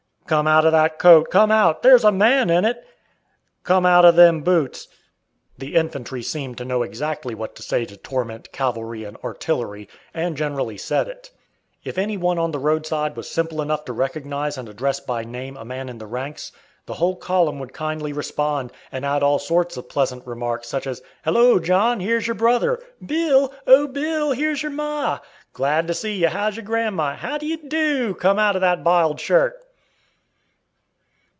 [0.27, 2.87] "Come out of that coat, come out there's a man in it!"
[3.65, 4.87] "Come out of them boots!"
[5.57, 10.37] The infantry seemed to know exactly what to say to torment cavalry and artillery, and
[10.37, 11.31] generally said it.
[11.83, 15.57] If any one on the roadside was simple enough to recognize and address by name
[15.57, 16.53] a man in the ranks,
[16.85, 21.01] the whole column would kindly respond, and add all sorts of pleasant remarks, such as,
[21.23, 23.53] "Halloa, John, here's your brother!" "Bill!
[23.67, 24.31] oh, Bill!
[24.31, 25.19] here's your ma!"
[25.51, 26.29] "Glad to see you!
[26.29, 29.57] How's your grandma?" "How d 'ye do!" "Come out of that 'biled shirt'!"